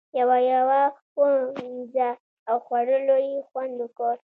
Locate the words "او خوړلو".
2.49-3.17